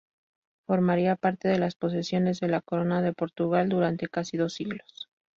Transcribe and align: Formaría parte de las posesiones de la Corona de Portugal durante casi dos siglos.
Formaría 0.65 1.15
parte 1.15 1.47
de 1.47 1.59
las 1.59 1.75
posesiones 1.75 2.39
de 2.39 2.47
la 2.47 2.61
Corona 2.61 3.03
de 3.03 3.13
Portugal 3.13 3.69
durante 3.69 4.07
casi 4.07 4.35
dos 4.35 4.53
siglos. 4.55 5.07